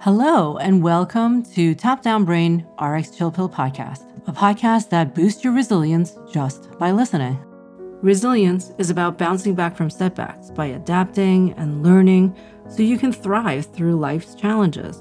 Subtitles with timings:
[0.00, 5.42] Hello, and welcome to Top Down Brain RX Chill Pill Podcast, a podcast that boosts
[5.42, 7.42] your resilience just by listening.
[8.02, 12.36] Resilience is about bouncing back from setbacks by adapting and learning
[12.68, 15.00] so you can thrive through life's challenges.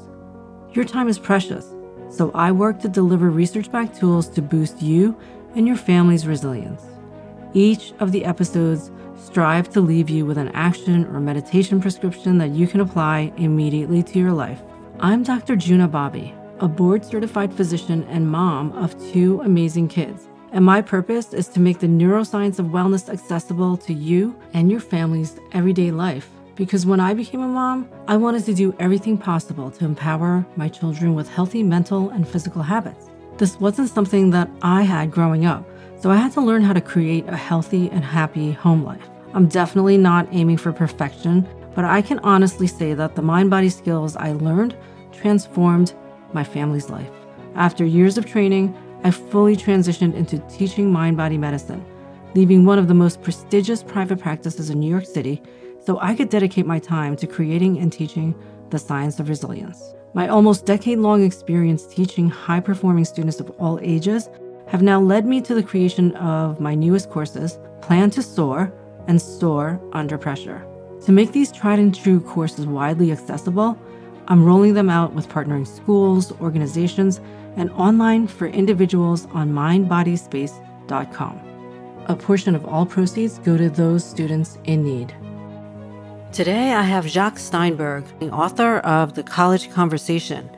[0.71, 1.75] Your time is precious,
[2.09, 5.15] so I work to deliver research backed tools to boost you
[5.55, 6.83] and your family's resilience.
[7.53, 8.91] Each of the episodes
[9.21, 14.01] strive to leave you with an action or meditation prescription that you can apply immediately
[14.01, 14.61] to your life.
[15.01, 15.57] I'm Dr.
[15.57, 20.29] Juna Bobby, a board certified physician and mom of two amazing kids.
[20.53, 24.79] And my purpose is to make the neuroscience of wellness accessible to you and your
[24.79, 26.29] family's everyday life.
[26.55, 30.69] Because when I became a mom, I wanted to do everything possible to empower my
[30.69, 33.09] children with healthy mental and physical habits.
[33.37, 35.69] This wasn't something that I had growing up,
[35.99, 39.09] so I had to learn how to create a healthy and happy home life.
[39.33, 43.69] I'm definitely not aiming for perfection, but I can honestly say that the mind body
[43.69, 44.77] skills I learned
[45.15, 45.93] transformed
[46.33, 47.11] my family's life.
[47.55, 51.85] After years of training, I fully transitioned into teaching mind body medicine,
[52.33, 55.41] leaving one of the most prestigious private practices in New York City
[55.85, 58.35] so I could dedicate my time to creating and teaching
[58.71, 59.93] the science of resilience.
[60.13, 64.29] My almost decade long experience teaching high performing students of all ages
[64.67, 68.73] have now led me to the creation of my newest courses, Plan to Soar
[69.07, 70.65] and Soar Under Pressure.
[71.05, 73.77] To make these tried and true courses widely accessible,
[74.27, 77.19] I'm rolling them out with partnering schools, organizations,
[77.55, 81.39] and online for individuals on mindbodyspace.com.
[82.07, 85.15] A portion of all proceeds go to those students in need.
[86.31, 90.49] Today, I have Jacques Steinberg, the author of The College Conversation,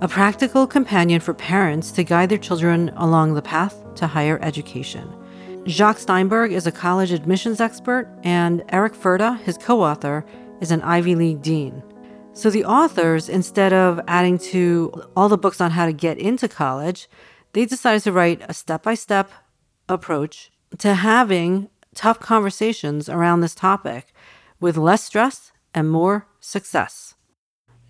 [0.00, 5.10] a practical companion for parents to guide their children along the path to higher education.
[5.66, 10.24] Jacques Steinberg is a college admissions expert, and Eric Furda, his co author,
[10.60, 11.82] is an Ivy League dean.
[12.36, 16.48] So the authors, instead of adding to all the books on how to get into
[16.48, 17.08] college,
[17.54, 19.30] they decided to write a step by step
[19.88, 24.12] approach to having tough conversations around this topic
[24.60, 27.14] with less stress and more success.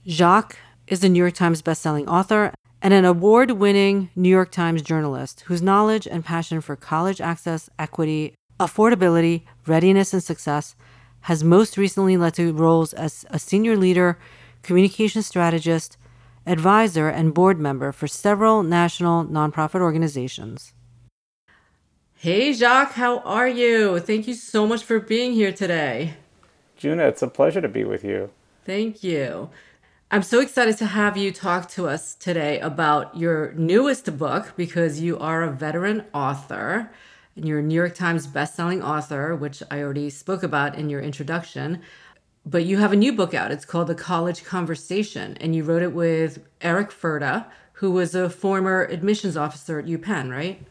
[0.07, 0.57] Jacques
[0.87, 5.41] is a New York Times bestselling author and an award winning New York Times journalist
[5.47, 10.77] whose knowledge and passion for college access, equity, affordability, readiness, and success
[11.23, 14.17] has most recently led to roles as a senior leader,
[14.67, 15.97] communication strategist,
[16.45, 20.73] advisor, and board member for several national nonprofit organizations.
[22.17, 24.01] Hey, Jacques, how are you?
[24.01, 26.15] Thank you so much for being here today.
[26.77, 28.31] Juna, it's a pleasure to be with you.
[28.65, 29.51] Thank you.
[30.11, 35.01] I'm so excited to have you talk to us today about your newest book because
[35.01, 36.91] you are a veteran author
[37.37, 41.01] and you're a New York Times bestselling author, which I already spoke about in your
[41.01, 41.83] introduction.
[42.49, 43.51] But you have a new book out.
[43.51, 48.31] It's called The College Conversation, and you wrote it with Eric Furda, who was a
[48.31, 50.65] former admissions officer at UPenn, right?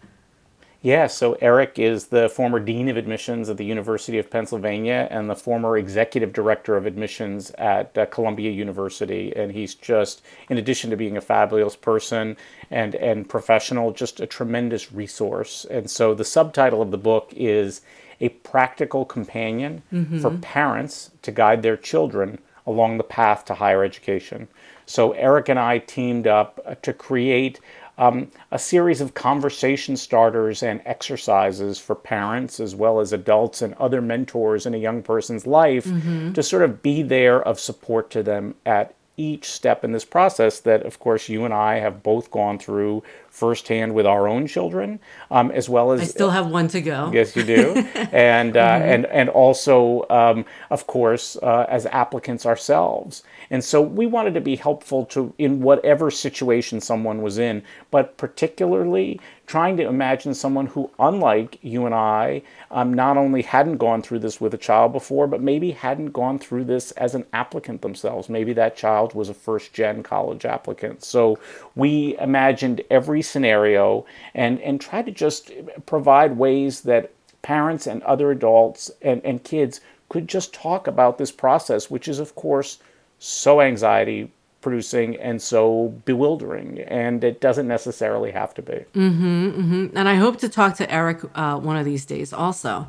[0.81, 5.29] Yeah, so Eric is the former Dean of Admissions at the University of Pennsylvania and
[5.29, 9.35] the former Executive Director of Admissions at uh, Columbia University.
[9.35, 12.37] And he's just, in addition to being a fabulous person
[12.69, 15.65] and, and professional, just a tremendous resource.
[15.71, 17.81] And so the subtitle of the book is
[18.21, 20.19] A Practical Companion mm-hmm.
[20.19, 24.47] for Parents to Guide Their Children Along the Path to Higher Education.
[24.85, 27.59] So Eric and I teamed up to create
[27.97, 33.73] um, a series of conversation starters and exercises for parents as well as adults and
[33.75, 36.33] other mentors in a young person's life mm-hmm.
[36.33, 40.59] to sort of be there of support to them at each step in this process
[40.61, 44.99] that, of course, you and I have both gone through firsthand with our own children,
[45.31, 47.11] um, as well as I still have one to go.
[47.13, 47.73] Yes, you do,
[48.11, 48.89] and uh, mm-hmm.
[48.89, 53.23] and and also, um, of course, uh, as applicants ourselves.
[53.49, 58.17] And so we wanted to be helpful to in whatever situation someone was in, but
[58.17, 62.41] particularly trying to imagine someone who, unlike you and I,
[62.71, 66.39] um, not only hadn't gone through this with a child before, but maybe hadn't gone
[66.39, 68.29] through this as an applicant themselves.
[68.29, 71.03] Maybe that child was a first gen college applicant.
[71.03, 71.37] So
[71.75, 75.51] we imagined every scenario and, and try to just
[75.85, 77.11] provide ways that
[77.41, 82.17] parents and other adults and, and kids could just talk about this process, which is,
[82.19, 82.79] of course,
[83.25, 84.31] so anxiety
[84.61, 88.85] producing and so bewildering and it doesn't necessarily have to be.
[88.93, 89.97] Mm-hmm, mm-hmm.
[89.97, 92.87] and i hope to talk to eric uh, one of these days also.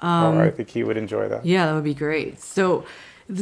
[0.00, 1.44] Um, oh, i think he would enjoy that.
[1.44, 2.40] yeah that would be great.
[2.40, 2.84] So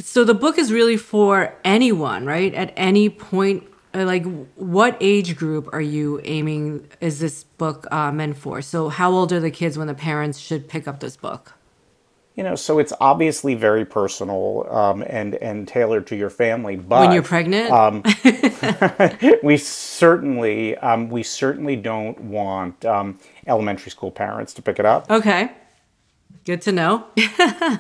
[0.02, 2.52] so the book is really for anyone right?
[2.54, 3.64] At any point
[3.94, 4.24] uh, like
[4.56, 8.62] what age group are you aiming is this book uh, meant for?
[8.62, 11.54] So how old are the kids when the parents should pick up this book
[12.34, 16.76] you know, so it's obviously very personal um, and and tailored to your family.
[16.76, 18.02] But when you're pregnant, um,
[19.42, 25.10] we certainly um, we certainly don't want um, elementary school parents to pick it up.
[25.10, 25.50] Okay,
[26.44, 27.06] good to know.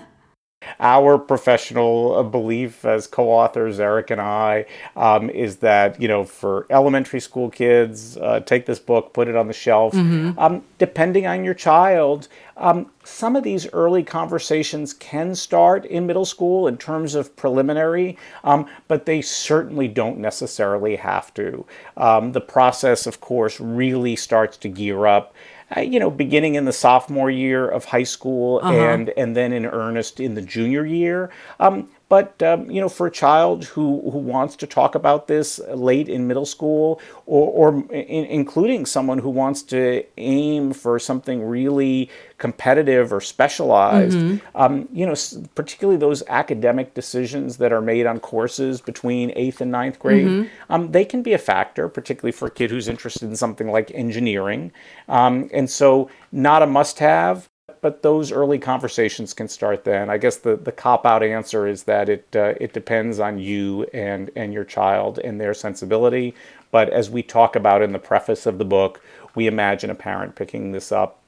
[0.80, 4.64] our professional uh, belief as co-authors eric and i
[4.96, 9.36] um, is that you know for elementary school kids uh, take this book put it
[9.36, 10.38] on the shelf mm-hmm.
[10.38, 16.24] um, depending on your child um, some of these early conversations can start in middle
[16.24, 21.64] school in terms of preliminary um, but they certainly don't necessarily have to
[21.96, 25.34] um, the process of course really starts to gear up
[25.80, 28.74] you know, beginning in the sophomore year of high school uh-huh.
[28.74, 31.30] and and then in earnest in the junior year.
[31.60, 35.58] Um, but um, you know, for a child who, who wants to talk about this
[35.70, 41.42] late in middle school, or, or in, including someone who wants to aim for something
[41.42, 44.46] really competitive or specialized, mm-hmm.
[44.54, 45.14] um, you know,
[45.54, 50.48] particularly those academic decisions that are made on courses between eighth and ninth grade, mm-hmm.
[50.68, 53.90] um, they can be a factor, particularly for a kid who's interested in something like
[53.94, 54.70] engineering.
[55.08, 57.48] Um, and so, not a must-have,
[57.82, 60.08] but those early conversations can start then.
[60.08, 63.82] I guess the, the cop out answer is that it uh, it depends on you
[63.92, 66.34] and and your child and their sensibility.
[66.70, 69.02] But as we talk about in the preface of the book,
[69.34, 71.18] we imagine a parent picking this up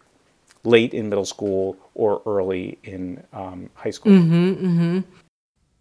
[0.62, 4.12] late in middle school or early in um, high school.
[4.12, 5.01] Mm-hmm, mm-hmm.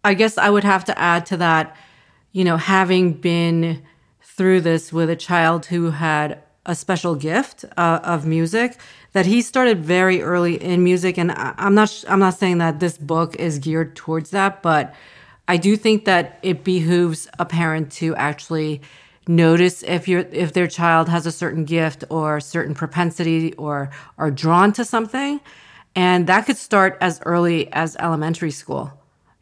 [0.02, 1.74] I guess I would have to add to that,
[2.32, 3.82] you know, having been
[4.20, 8.78] through this with a child who had a special gift uh, of music
[9.12, 11.18] that he started very early in music.
[11.18, 14.94] And i'm not i'm not saying that this book is geared towards that but
[15.48, 18.80] i do think that it behooves a parent to actually
[19.26, 24.30] notice if your if their child has a certain gift or certain propensity or are
[24.30, 25.40] drawn to something.
[25.96, 28.92] And that could start as early as elementary school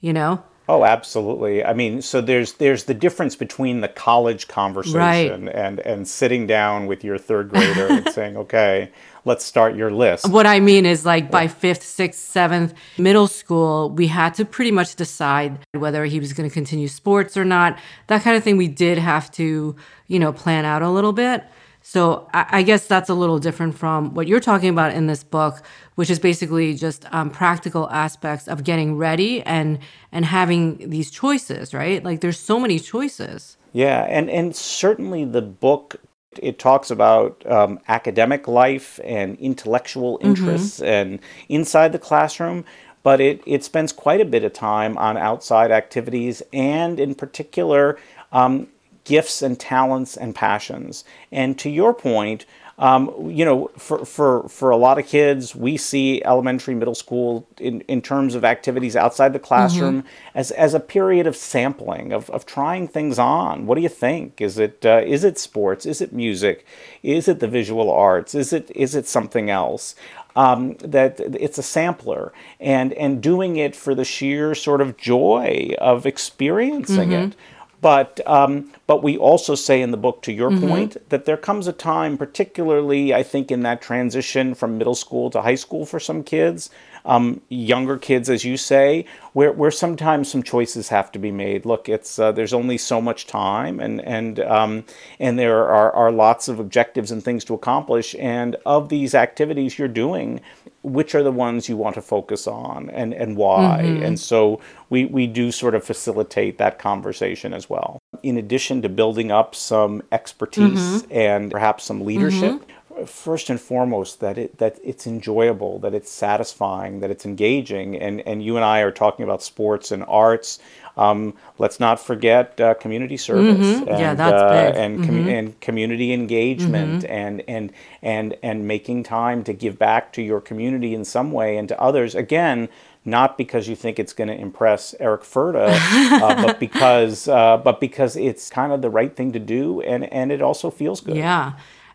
[0.02, 1.64] you know Oh, absolutely.
[1.64, 5.54] I mean, so there's there's the difference between the college conversation right.
[5.54, 8.90] and and sitting down with your third grader and saying, "Okay,
[9.24, 13.90] let's start your list." What I mean is like by 5th, 6th, 7th middle school,
[13.90, 17.76] we had to pretty much decide whether he was going to continue sports or not.
[18.06, 19.74] That kind of thing we did have to,
[20.06, 21.44] you know, plan out a little bit.
[21.92, 25.22] So I, I, guess that's a little different from what you're talking about in this
[25.22, 25.62] book,
[25.96, 29.78] which is basically just um, practical aspects of getting ready and
[30.10, 32.02] and having these choices, right?
[32.02, 33.58] Like there's so many choices.
[33.74, 35.96] Yeah, and and certainly the book
[36.38, 40.28] it talks about um, academic life and intellectual mm-hmm.
[40.28, 40.86] interests mm-hmm.
[40.86, 42.64] and inside the classroom
[43.02, 47.98] but it, it spends quite a bit of time on outside activities and in particular
[48.30, 48.66] um,
[49.04, 51.04] gifts and talents and passions.
[51.30, 52.46] And to your point,
[52.78, 57.46] um, you know, for, for, for a lot of kids, we see elementary, middle school
[57.58, 60.08] in, in terms of activities outside the classroom mm-hmm.
[60.38, 63.66] as, as a period of sampling, of, of trying things on.
[63.66, 64.40] What do you think?
[64.40, 65.84] Is it, uh, is it sports?
[65.86, 66.66] Is it music?
[67.02, 68.34] Is it the visual arts?
[68.34, 69.94] Is it, is it something else?
[70.34, 75.74] Um, that it's a sampler and, and doing it for the sheer sort of joy
[75.78, 77.28] of experiencing mm-hmm.
[77.28, 77.36] it
[77.82, 80.68] but um, but we also say in the book, to your mm-hmm.
[80.68, 85.28] point, that there comes a time, particularly I think in that transition from middle school
[85.30, 86.70] to high school for some kids,
[87.04, 91.66] um, younger kids, as you say, where, where sometimes some choices have to be made.
[91.66, 94.84] Look, it's uh, there's only so much time, and and um,
[95.18, 98.14] and there are, are lots of objectives and things to accomplish.
[98.18, 100.40] And of these activities you're doing,
[100.82, 103.82] which are the ones you want to focus on and, and why.
[103.84, 104.02] Mm-hmm.
[104.02, 104.60] And so
[104.90, 107.98] we, we do sort of facilitate that conversation as well.
[108.22, 111.12] In addition to building up some expertise mm-hmm.
[111.12, 112.70] and perhaps some leadership, mm-hmm.
[113.06, 117.96] First and foremost that it that it's enjoyable, that it's satisfying, that it's engaging.
[117.96, 120.58] And, and you and I are talking about sports and arts
[120.96, 123.88] um, let's not forget uh, community service mm-hmm.
[123.88, 124.76] and, yeah, that's uh, big.
[124.76, 125.28] and, com- mm-hmm.
[125.28, 127.12] and community engagement mm-hmm.
[127.12, 127.72] and, and,
[128.02, 131.80] and, and making time to give back to your community in some way and to
[131.80, 132.14] others.
[132.14, 132.68] Again,
[133.04, 137.80] not because you think it's going to impress Eric Furda, uh, but because uh, but
[137.80, 141.16] because it's kind of the right thing to do, and and it also feels good.
[141.16, 141.54] Yeah,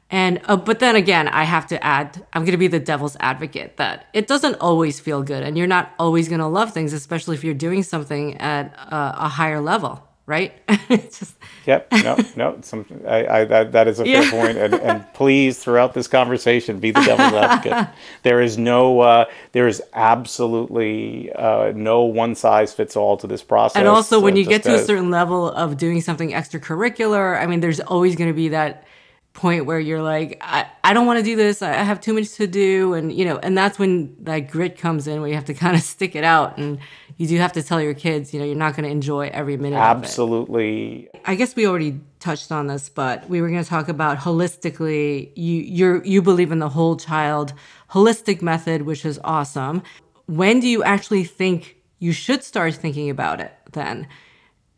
[0.10, 3.18] and uh, but then again, I have to add, I'm going to be the devil's
[3.20, 6.94] advocate that it doesn't always feel good, and you're not always going to love things,
[6.94, 10.54] especially if you're doing something at a, a higher level, right?
[10.90, 11.36] just...
[11.66, 11.92] Yep.
[11.92, 12.18] No.
[12.38, 12.58] No.
[12.62, 12.86] Some.
[13.06, 13.28] I.
[13.28, 14.32] I that, that is a fair yeah.
[14.32, 14.58] point.
[14.58, 17.90] And, and please, throughout this conversation, be the devil's advocate.
[18.24, 19.02] there is no.
[19.02, 23.78] Uh, there is absolutely uh, no one size fits all to this process.
[23.78, 27.60] And also, when you get to a certain level of doing something extracurricular, I mean,
[27.60, 28.87] there's always going to be that
[29.38, 31.62] point where you're like, I, I don't want to do this.
[31.62, 32.96] I have too much to do.
[32.96, 35.78] And, you know, and that's when that grit comes in where you have to kind
[35.78, 36.58] of stick it out.
[36.58, 36.80] And
[37.18, 39.56] you do have to tell your kids, you know, you're not going to enjoy every
[39.56, 41.08] minute Absolutely.
[41.24, 45.32] I guess we already touched on this, but we were going to talk about holistically.
[45.36, 47.54] You, you're, you believe in the whole child
[47.92, 49.84] holistic method, which is awesome.
[50.26, 54.08] When do you actually think you should start thinking about it then?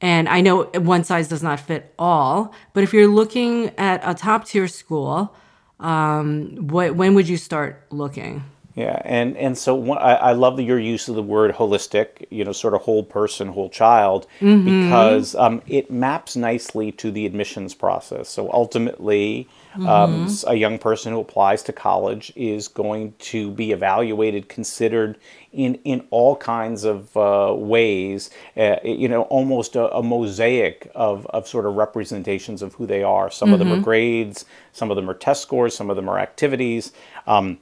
[0.02, 4.14] And I know one size does not fit all, but if you're looking at a
[4.14, 5.36] top tier school,
[5.80, 8.44] um, what, when would you start looking?
[8.76, 12.26] Yeah, and and so one, I, I love the, your use of the word holistic,
[12.30, 14.64] you know, sort of whole person, whole child, mm-hmm.
[14.64, 18.30] because um, it maps nicely to the admissions process.
[18.30, 19.88] So ultimately, mm-hmm.
[19.88, 25.18] um, a young person who applies to college is going to be evaluated, considered
[25.52, 28.30] in in all kinds of uh, ways.
[28.58, 33.04] Uh, you know, almost a, a, mosaic of of sort of representations of who they
[33.04, 33.30] are.
[33.30, 33.54] Some mm-hmm.
[33.54, 33.84] of them are mm-hmm.
[33.84, 36.92] grades, some of them are test scores, some of them are activities.
[37.28, 37.60] Um,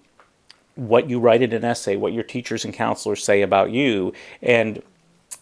[0.76, 4.82] what you write in an essay, what your teachers and counselors say about you, and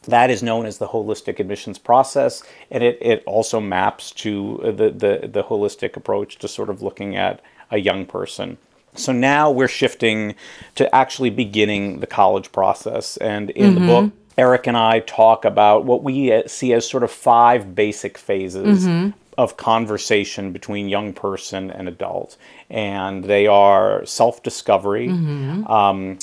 [0.05, 4.89] that is known as the holistic admissions process, and it, it also maps to the,
[4.89, 8.57] the, the holistic approach to sort of looking at a young person.
[8.95, 10.35] So now we're shifting
[10.75, 13.17] to actually beginning the college process.
[13.17, 13.79] And in mm-hmm.
[13.81, 18.17] the book, Eric and I talk about what we see as sort of five basic
[18.17, 22.38] phases mm-hmm of conversation between young person and adult,
[22.69, 25.65] and they are self discovery, mm-hmm.
[25.67, 26.17] um,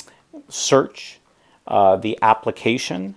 [0.49, 1.21] search,
[1.67, 3.15] uh, the application,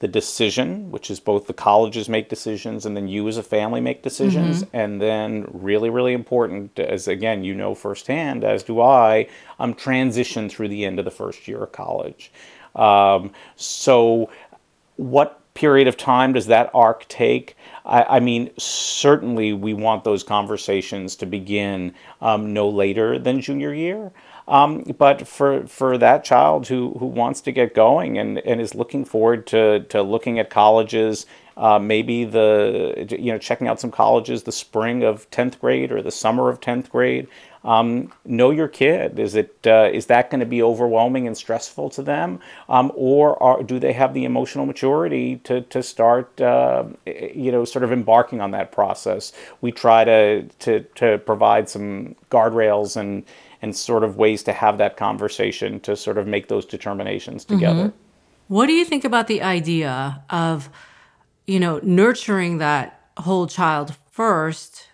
[0.00, 3.80] the decision, which is both the colleges make decisions and then you as a family
[3.80, 4.76] make decisions, mm-hmm.
[4.76, 9.26] and then really, really important, as again you know firsthand, as do I,
[9.58, 12.30] um, transition through the end of the first year of college.
[12.76, 14.30] Um, so,
[14.96, 17.56] what period of time does that arc take?
[17.84, 23.74] I, I mean, certainly we want those conversations to begin um, no later than junior
[23.74, 24.12] year.
[24.48, 28.74] Um, but for, for that child who, who wants to get going and, and is
[28.74, 31.26] looking forward to, to looking at colleges,
[31.58, 36.00] uh, maybe the you know checking out some colleges the spring of 10th grade or
[36.00, 37.26] the summer of 10th grade
[37.64, 39.18] um, know your kid.
[39.18, 43.40] Is it uh, is that going to be overwhelming and stressful to them, um, or
[43.42, 47.92] are, do they have the emotional maturity to to start uh, you know sort of
[47.92, 49.32] embarking on that process?
[49.60, 53.24] We try to to to provide some guardrails and
[53.60, 57.88] and sort of ways to have that conversation to sort of make those determinations together.
[57.88, 58.54] Mm-hmm.
[58.54, 60.70] What do you think about the idea of
[61.46, 64.88] you know nurturing that whole child first?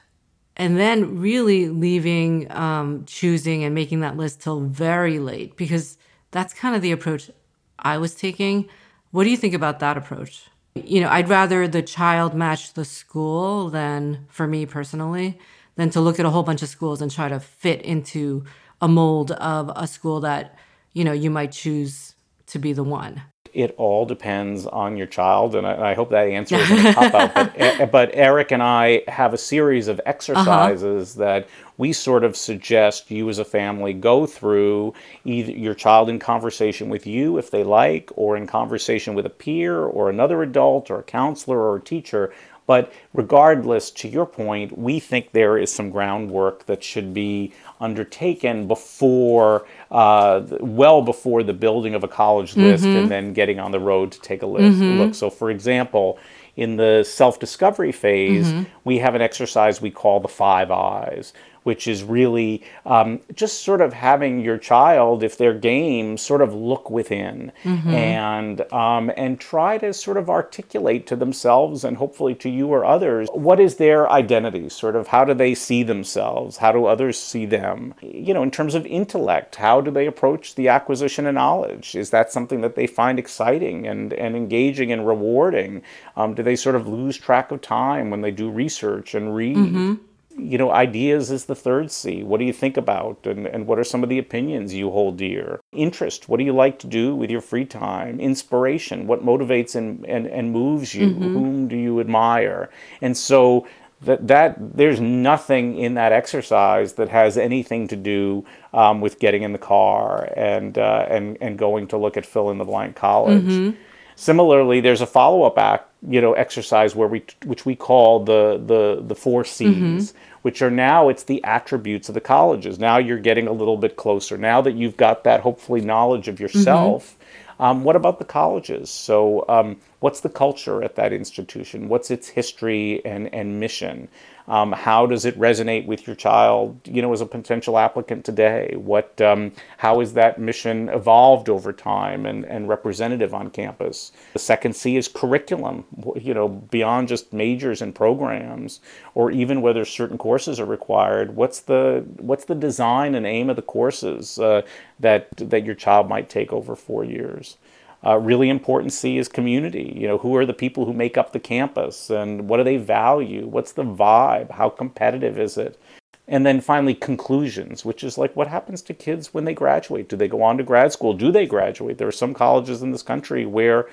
[0.56, 5.98] and then really leaving um, choosing and making that list till very late because
[6.30, 7.30] that's kind of the approach
[7.78, 8.68] I was taking.
[9.10, 10.46] What do you think about that approach?
[10.74, 15.38] You know, I'd rather the child match the school than, for me personally,
[15.76, 18.44] than to look at a whole bunch of schools and try to fit into
[18.80, 20.56] a mold of a school that,
[20.92, 22.14] you know, you might choose
[22.46, 23.22] to be the one
[23.54, 27.14] it all depends on your child, and I, I hope that answer isn't a cop
[27.14, 27.34] out.
[27.34, 31.24] But, but, Eric and I have a series of exercises uh-huh.
[31.24, 34.92] that we sort of suggest you as a family go through
[35.24, 39.30] either your child in conversation with you if they like, or in conversation with a
[39.30, 42.34] peer, or another adult, or a counselor, or a teacher
[42.66, 48.66] but regardless, to your point, we think there is some groundwork that should be undertaken
[48.66, 52.96] before, uh, well before the building of a college list mm-hmm.
[52.96, 54.98] and then getting on the road to take a list, mm-hmm.
[54.98, 55.14] look.
[55.14, 56.18] So, for example,
[56.56, 58.62] in the self discovery phase, mm-hmm.
[58.84, 61.32] we have an exercise we call the five I's,
[61.64, 66.54] which is really um, just sort of having your child, if they're game, sort of
[66.54, 67.90] look within mm-hmm.
[67.90, 72.84] and um, and try to sort of articulate to themselves and hopefully to you or
[72.84, 77.18] others what is their identity, sort of how do they see themselves, how do others
[77.18, 81.34] see them, you know, in terms of intellect, how do they approach the acquisition of
[81.34, 81.94] knowledge?
[81.94, 85.82] Is that something that they find exciting and and engaging and rewarding?
[86.16, 89.56] Um, do they sort of lose track of time when they do research and read?
[89.56, 89.94] Mm-hmm
[90.36, 92.22] you know, ideas is the third C.
[92.22, 93.26] What do you think about?
[93.26, 95.60] And, and what are some of the opinions you hold dear?
[95.72, 96.28] Interest.
[96.28, 98.20] What do you like to do with your free time?
[98.20, 99.06] Inspiration.
[99.06, 101.08] What motivates and, and, and moves you?
[101.08, 101.34] Mm-hmm.
[101.34, 102.70] Whom do you admire?
[103.00, 103.66] And so
[104.02, 109.42] that, that there's nothing in that exercise that has anything to do um, with getting
[109.42, 112.96] in the car and, uh, and, and going to look at fill in the blank
[112.96, 113.44] college.
[113.44, 113.80] Mm-hmm.
[114.16, 119.02] Similarly, there's a follow-up act, you know, exercise where we, which we call the the
[119.06, 120.18] the four C's, mm-hmm.
[120.42, 122.78] which are now it's the attributes of the colleges.
[122.78, 124.38] Now you're getting a little bit closer.
[124.38, 127.62] Now that you've got that hopefully knowledge of yourself, mm-hmm.
[127.62, 128.90] um, what about the colleges?
[128.90, 131.88] So um, what's the culture at that institution?
[131.88, 134.08] What's its history and, and mission?
[134.46, 138.74] Um, how does it resonate with your child, you know, as a potential applicant today?
[138.76, 144.12] What, um, how is that mission evolved over time and, and representative on campus?
[144.34, 145.84] The second C is curriculum,
[146.16, 148.80] you know, beyond just majors and programs,
[149.14, 151.34] or even whether certain courses are required.
[151.36, 154.62] What's the what's the design and aim of the courses uh,
[155.00, 157.56] that that your child might take over four years?
[158.04, 159.94] Uh, really important C is community.
[159.96, 162.76] You know, who are the people who make up the campus and what do they
[162.76, 163.46] value?
[163.46, 164.50] What's the vibe?
[164.50, 165.80] How competitive is it?
[166.26, 170.08] And then finally, conclusions, which is like what happens to kids when they graduate?
[170.08, 171.12] Do they go on to grad school?
[171.12, 171.98] Do they graduate?
[171.98, 173.88] There are some colleges in this country where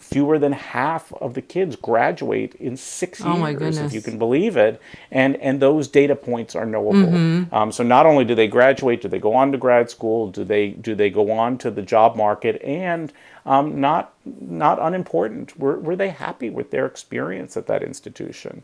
[0.00, 4.56] fewer than half of the kids graduate in six Oh years, if you can believe
[4.56, 4.80] it.
[5.10, 7.12] And and those data points are knowable.
[7.12, 7.54] Mm-hmm.
[7.54, 10.30] Um, so not only do they graduate, do they go on to grad school?
[10.30, 12.60] Do they do they go on to the job market?
[12.62, 13.12] And
[13.46, 18.62] um, not not unimportant, were were they happy with their experience at that institution?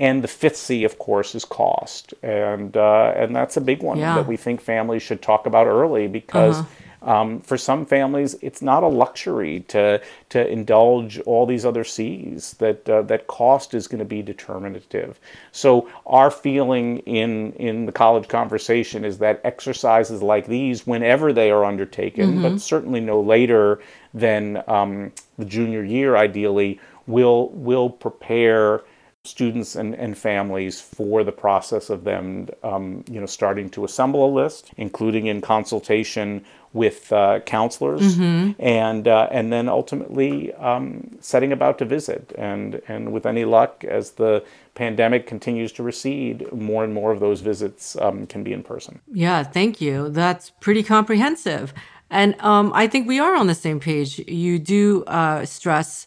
[0.00, 3.98] And the fifth C, of course, is cost, and uh, and that's a big one
[3.98, 4.14] Yeah.
[4.14, 6.68] that we think families should talk about early because Uh-huh.
[7.02, 10.00] Um, for some families it's not a luxury to
[10.30, 12.54] to indulge all these other C's.
[12.54, 15.18] That uh, that cost is going to be determinative.
[15.52, 21.50] So our feeling in in the college conversation is that exercises like these, whenever they
[21.50, 23.80] are undertaken, but certainly no later
[24.14, 28.82] than um, the junior year, ideally, will will prepare
[29.28, 34.24] students and, and families for the process of them, um, you know, starting to assemble
[34.24, 38.18] a list, including in consultation with uh, counselors,
[38.58, 42.32] and uh, and then ultimately um, setting about to visit.
[42.36, 44.44] And and with any luck, as the
[44.74, 49.00] pandemic continues to recede, more and more of those visits um, can be in person.
[49.12, 50.08] Yeah, thank you.
[50.10, 51.72] That's pretty comprehensive.
[52.10, 54.18] And um, I think we are on the same page.
[54.18, 56.06] You do uh, stress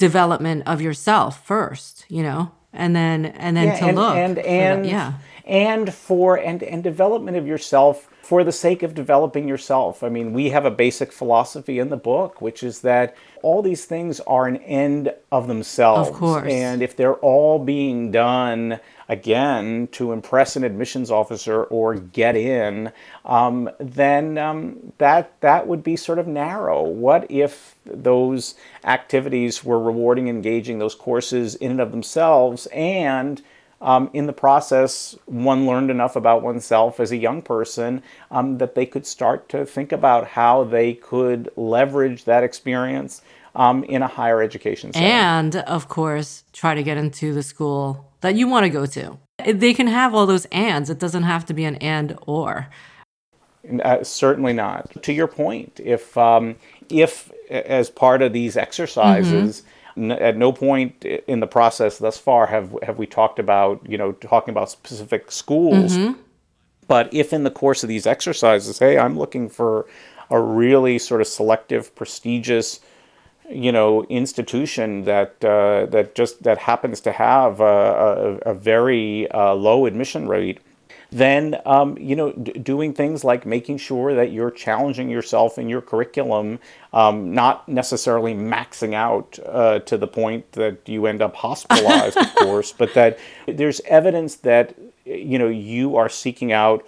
[0.00, 4.16] development of yourself first, you know, and then and then to and, look.
[4.16, 5.12] and that- and yeah.
[5.50, 10.04] And for and and development of yourself for the sake of developing yourself.
[10.04, 13.86] I mean, we have a basic philosophy in the book, which is that all these
[13.86, 16.08] things are an end of themselves.
[16.08, 16.48] Of course.
[16.48, 18.78] And if they're all being done
[19.08, 22.92] again to impress an admissions officer or get in,
[23.24, 26.82] um, then um, that that would be sort of narrow.
[26.84, 33.42] What if those activities were rewarding, engaging, those courses in and of themselves, and
[33.80, 38.74] um, in the process, one learned enough about oneself as a young person um, that
[38.74, 43.22] they could start to think about how they could leverage that experience
[43.54, 45.08] um, in a higher education setting.
[45.08, 49.18] And of course, try to get into the school that you want to go to.
[49.46, 50.90] They can have all those ands.
[50.90, 52.68] It doesn't have to be an and or.
[53.82, 55.02] Uh, certainly not.
[55.02, 56.56] To your point, if um,
[56.88, 59.62] if as part of these exercises,
[60.00, 63.98] n- at no point in the process thus far have have we talked about you
[63.98, 65.96] know talking about specific schools.
[66.88, 69.86] But if in the course of these exercises, hey, I'm looking for
[70.28, 72.80] a really sort of selective, prestigious,
[73.48, 79.30] you know, institution that uh, that just that happens to have a, a, a very
[79.30, 80.58] uh, low admission rate,
[81.10, 85.68] then um, you know, d- doing things like making sure that you're challenging yourself in
[85.68, 86.58] your curriculum,
[86.92, 92.34] um, not necessarily maxing out uh, to the point that you end up hospitalized, of
[92.38, 96.86] course, but that there's evidence that you know you are seeking out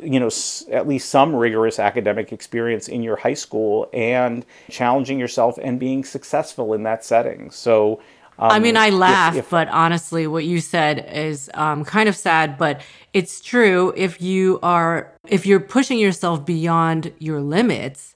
[0.00, 0.30] you know
[0.70, 6.04] at least some rigorous academic experience in your high school and challenging yourself and being
[6.04, 7.50] successful in that setting.
[7.50, 8.00] So
[8.38, 12.16] um, I mean, I laugh, if- but honestly, what you said is um, kind of
[12.16, 12.80] sad, but
[13.12, 13.92] it's true.
[13.96, 18.14] If you are, if you're pushing yourself beyond your limits,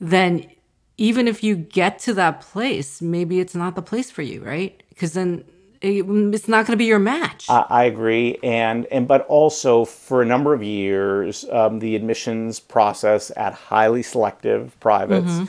[0.00, 0.46] then
[0.98, 4.80] even if you get to that place, maybe it's not the place for you, right?
[4.90, 5.44] Because then
[5.80, 6.04] it,
[6.34, 7.46] it's not going to be your match.
[7.48, 12.60] I I agree, and and but also for a number of years, um, the admissions
[12.60, 15.40] process at highly selective privates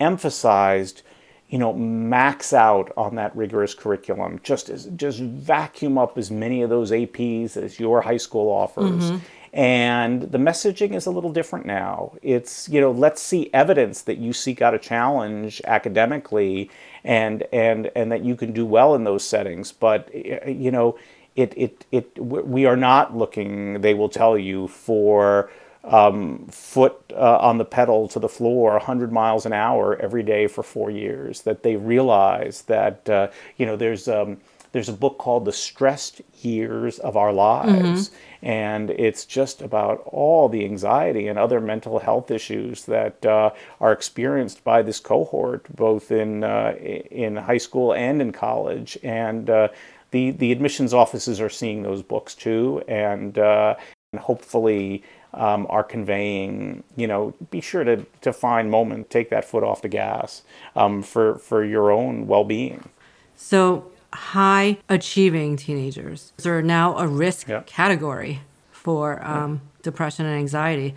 [0.00, 1.02] emphasized,
[1.52, 4.40] you know, max out on that rigorous curriculum.
[4.42, 9.10] Just as just vacuum up as many of those APs as your high school offers.
[9.10, 9.18] Mm-hmm.
[9.52, 12.14] And the messaging is a little different now.
[12.22, 16.70] It's, you know, let's see evidence that you seek out a challenge academically
[17.04, 19.72] and and and that you can do well in those settings.
[19.72, 20.08] But
[20.48, 20.98] you know,
[21.36, 25.50] it it it we are not looking, they will tell you, for
[25.84, 30.46] um, foot uh, on the pedal to the floor 100 miles an hour every day
[30.46, 31.42] for four years.
[31.42, 34.38] That they realize that uh, you know there's um,
[34.72, 38.10] there's a book called The Stressed Years of Our Lives.
[38.42, 43.92] And it's just about all the anxiety and other mental health issues that uh, are
[43.92, 48.98] experienced by this cohort, both in, uh, in high school and in college.
[49.02, 49.68] And uh,
[50.10, 52.82] the, the admissions offices are seeing those books too.
[52.88, 53.76] And, uh,
[54.12, 59.44] and hopefully, um, are conveying, you know, be sure to, to find moment, take that
[59.44, 60.42] foot off the gas
[60.76, 62.88] um, for, for your own well being.
[63.36, 67.62] So, high achieving teenagers are now a risk Yeah.
[67.64, 68.40] category
[68.70, 70.94] for um, depression and anxiety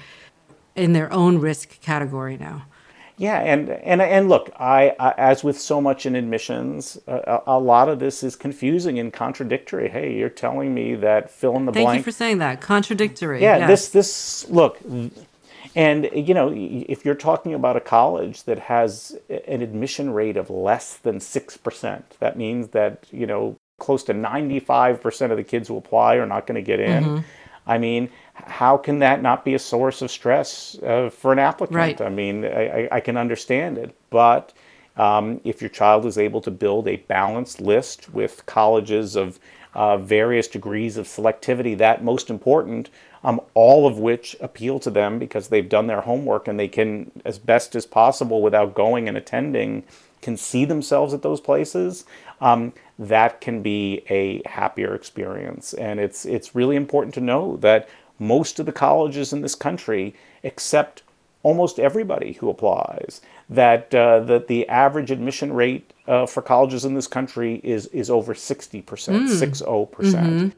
[0.76, 2.66] in their own risk category now.
[3.18, 7.60] Yeah, and and and look, I, I as with so much in admissions, a, a
[7.60, 9.88] lot of this is confusing and contradictory.
[9.88, 11.96] Hey, you're telling me that fill in the Thank blank.
[11.96, 12.60] Thank you for saying that.
[12.60, 13.42] Contradictory.
[13.42, 13.68] yeah, yes.
[13.70, 14.80] this this look,
[15.76, 20.50] and you know, if you're talking about a college that has an admission rate of
[20.50, 25.38] less than six percent, that means that you know close to ninety five percent of
[25.38, 27.04] the kids who apply are not going to get in.
[27.04, 27.22] Mm-hmm.
[27.68, 31.78] I mean, how can that not be a source of stress uh, for an applicant?
[31.78, 32.02] Right.
[32.02, 34.54] I mean, I, I- I can understand it, but
[34.98, 39.40] um, if your child is able to build a balanced list with colleges of
[39.74, 42.90] uh, various degrees of selectivity, that most important,
[43.24, 47.12] um, all of which appeal to them because they've done their homework and they can,
[47.26, 49.84] as best as possible without going and attending,
[50.22, 52.06] can see themselves at those places.
[52.40, 57.90] Um, that can be a happier experience, and it's it's really important to know that
[58.20, 61.04] most of the colleges in this country accept
[61.44, 63.22] almost everybody who applies.
[63.50, 68.10] That uh, that the average admission rate uh, for colleges in this country is is
[68.10, 70.56] over sixty percent, six zero percent.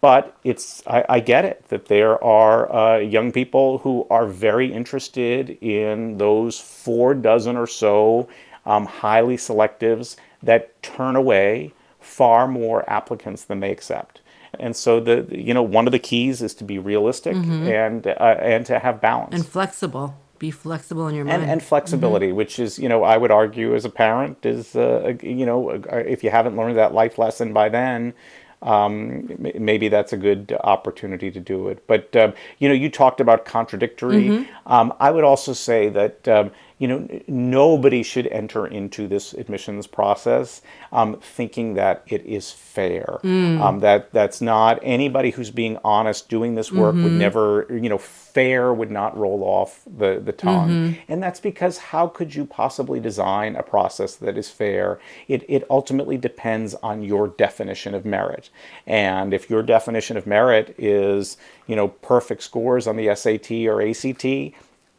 [0.00, 4.72] But it's I, I get it that there are uh, young people who are very
[4.72, 8.28] interested in those four dozen or so
[8.66, 14.20] um, highly selectives that turn away far more applicants than they accept.
[14.58, 18.36] And so the you know one of the keys is to be realistic and uh,
[18.40, 20.14] and to have balance and flexible.
[20.38, 21.44] Be flexible in your mind.
[21.44, 25.46] and flexibility, which is, you know, I would argue as a parent is, uh, you
[25.46, 28.12] know, if you haven't learned that life lesson by then,
[28.60, 31.86] um, maybe that's a good opportunity to do it.
[31.86, 34.46] But um, you know, you talked about contradictory.
[34.66, 36.50] Um, I would also say that um,
[36.82, 43.20] you know nobody should enter into this admissions process um, thinking that it is fair.
[43.62, 47.98] Um, that that's not anybody who's being honest doing this work would never, you know,
[47.98, 52.98] fair would not roll off the the tongue, and that's because how could you possibly
[52.98, 54.98] design a process that is fair?
[55.28, 58.50] It it ultimately depends on your definition of merit,
[58.88, 61.36] and if your definition of merit is
[61.68, 64.26] you know perfect scores on the SAT or ACT,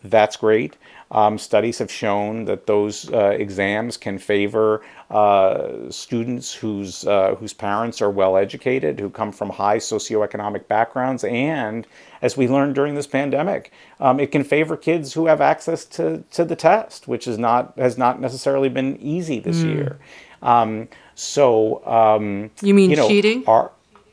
[0.03, 0.77] that's great.
[1.13, 7.53] Um, studies have shown that those uh, exams can favor uh, students whose uh, whose
[7.53, 11.85] parents are well educated, who come from high socioeconomic backgrounds, and
[12.23, 16.23] as we learned during this pandemic, um, it can favor kids who have access to,
[16.31, 19.99] to the test, which is not has not necessarily been easy this year.
[20.41, 23.43] Um, so um, you mean you know, cheating?
[23.45, 23.71] Our,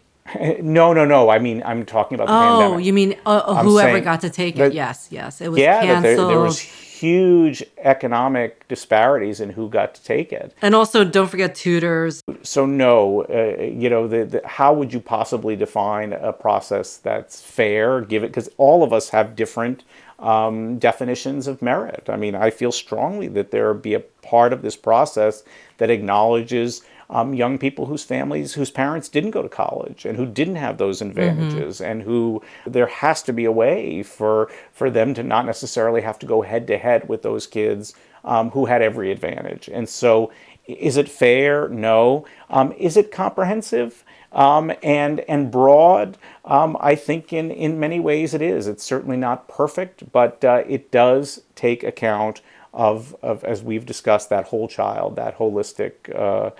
[0.61, 1.31] no, no, no.
[1.31, 2.85] I mean, I'm talking about the oh, pandemic.
[2.85, 4.75] you mean uh, whoever got to take that- it?
[4.75, 5.41] Yes, yes.
[5.41, 6.05] It was yeah, canceled.
[6.05, 6.61] there, there was
[7.01, 10.55] huge economic disparities in who got to take it.
[10.61, 12.23] and also, don't forget tutors.
[12.43, 17.41] So no, uh, you know, the, the, how would you possibly define a process that's
[17.41, 18.03] fair?
[18.03, 19.83] Give it because all of us have different
[20.19, 22.05] um, definitions of merit.
[22.09, 25.43] I mean, I feel strongly that there be a part of this process
[25.79, 30.25] that acknowledges um, young people whose families, whose parents didn't go to college and who
[30.25, 35.13] didn't have those advantages, and who there has to be a way for for them
[35.15, 37.95] to not necessarily have to go head to head with those kids
[38.25, 39.69] um, who had every advantage.
[39.69, 40.33] And so,
[40.67, 41.69] is it fair?
[41.69, 42.25] No.
[42.49, 44.05] Um, is it comprehensive?
[44.33, 48.69] Um, and and broad, um, I think in, in many ways it is.
[48.69, 52.41] It's certainly not perfect, but uh, it does take account
[52.73, 56.51] of, of, as we've discussed, that whole child, that holistic uh,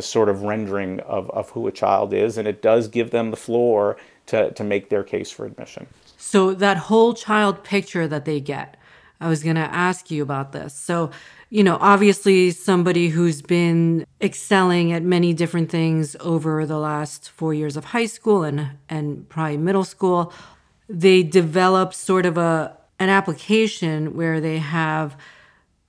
[0.00, 3.36] sort of rendering of, of who a child is, and it does give them the
[3.36, 5.86] floor to, to make their case for admission.
[6.16, 8.76] So that whole child picture that they get.
[9.20, 10.74] I was going to ask you about this.
[10.74, 11.10] So,
[11.48, 17.54] you know, obviously somebody who's been excelling at many different things over the last 4
[17.54, 20.32] years of high school and and probably middle school,
[20.88, 25.16] they develop sort of a an application where they have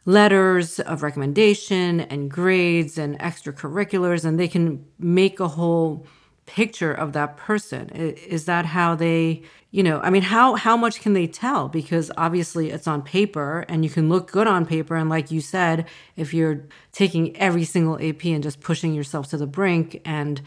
[0.06, 6.06] letters of recommendation and grades and extracurriculars and they can make a whole
[6.46, 7.89] picture of that person.
[7.89, 11.70] Is that how they you know i mean how how much can they tell?
[11.70, 14.96] Because obviously it's on paper and you can look good on paper.
[14.96, 15.88] And like you said
[16.18, 20.42] if you're taking every single ap and just pushing yourself to the brink and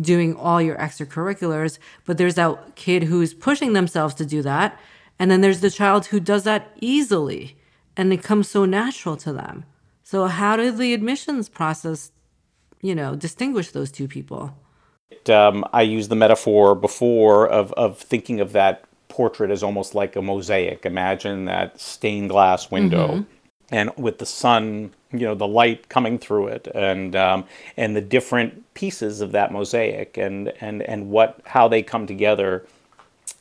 [0.00, 4.78] doing all your extracurriculars but there's that kid who's pushing themselves to do that.
[5.18, 7.59] And then there's the child who does that easily
[8.00, 9.64] and it comes so natural to them
[10.02, 12.12] so how did the admissions process
[12.80, 14.54] you know distinguish those two people
[15.28, 20.16] um, I used the metaphor before of, of thinking of that portrait as almost like
[20.16, 20.86] a mosaic.
[20.86, 23.22] Imagine that stained glass window, mm-hmm.
[23.70, 27.44] and with the sun, you know, the light coming through it, and um,
[27.76, 32.64] and the different pieces of that mosaic, and and and what how they come together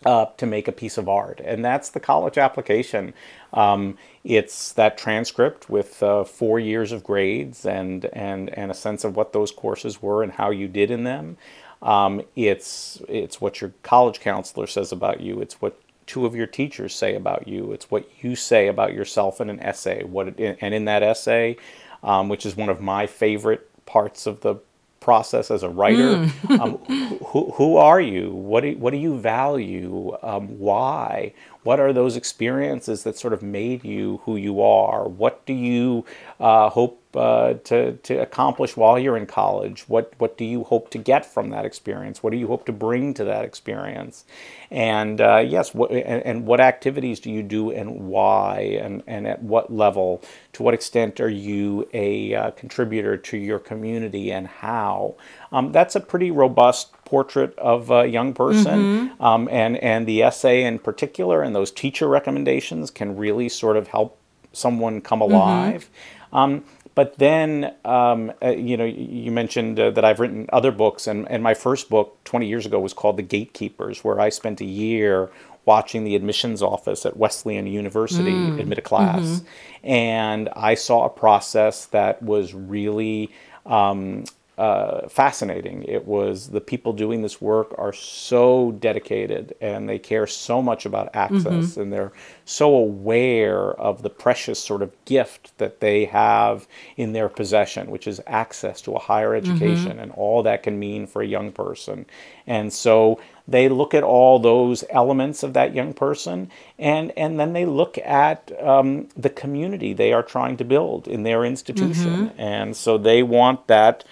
[0.06, 3.13] uh, to make a piece of art, and that's the college application.
[3.54, 3.98] Um,
[4.30, 9.15] it's that transcript with uh, four years of grades and and and a sense of
[9.15, 11.36] what those courses were and how you did in them.
[11.82, 15.42] Um, it's it's what your college counselor says about you.
[15.42, 17.72] It's what two of your teachers say about you.
[17.72, 20.04] It's what you say about yourself in an essay.
[20.04, 21.58] What it, and in that essay,
[22.04, 24.58] um, which is one of my favorite parts of the
[25.00, 26.18] process as a writer.
[26.18, 26.60] Mm.
[26.60, 26.78] um,
[27.26, 28.32] who, who are you?
[28.32, 30.15] What do, what do you value?
[30.22, 31.34] Um, why?
[31.63, 35.08] What are those experiences that sort of made you who you are?
[35.08, 36.06] What do you
[36.39, 39.84] uh, hope uh, to, to accomplish while you're in college?
[39.89, 42.24] What, what do you hope to get from that experience?
[42.24, 44.26] What do you hope to bring to that experience?
[44.72, 49.28] And uh, yes, what, and, and, what activities do you do and why and, and
[49.28, 50.22] at what level?
[50.54, 55.15] To what extent are you a uh, contributor to your community and how?
[55.52, 59.10] Um, that's a pretty robust portrait of a young person.
[59.10, 59.24] Mm-hmm.
[59.24, 63.88] Um, and, and the essay in particular and those teacher recommendations can really sort of
[63.88, 64.18] help
[64.54, 65.34] someone come mm-hmm.
[65.34, 65.90] alive.
[66.32, 66.36] Mm-hmm.
[66.36, 66.64] Um,
[66.96, 71.30] but then, um, uh, you know, you mentioned uh, that I've written other books, and,
[71.30, 74.66] and my first book 20 years ago was called The Gatekeepers, where I spent a
[74.66, 75.30] year
[75.66, 78.60] watching the admissions office at Wesleyan University mm.
[78.60, 79.22] admit a class.
[79.22, 79.88] Mm-hmm.
[79.88, 83.32] And I saw a process that was really
[83.66, 84.26] um,
[84.60, 85.84] uh, fascinating.
[85.84, 90.86] It was the people doing this work are so dedicated and they care so much
[90.86, 91.80] about access mm-hmm.
[91.80, 92.12] and they're
[92.43, 96.67] so aware of the precious sort of gift that they have
[96.98, 99.50] in their possession, which is access to a higher mm-hmm.
[99.50, 100.00] education mm-hmm.
[100.00, 102.06] and all that can mean for a young person.
[102.45, 107.54] And so they look at all those elements of that young person and, and then
[107.54, 112.28] they look at um, the community they are trying to build in their institution.
[112.28, 112.41] Mm-hmm.
[112.41, 114.04] And so they want that